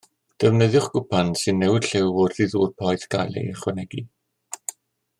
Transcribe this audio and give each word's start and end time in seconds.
Defnyddiwch 0.43 0.87
gwpan 0.95 1.29
sy'n 1.41 1.61
newid 1.65 1.87
lliw 1.91 2.09
wrth 2.23 2.41
i 2.47 2.49
ddŵr 2.55 2.73
poeth 2.83 3.07
gael 3.17 3.41
ei 3.43 3.55
ychwanegu. 3.57 4.05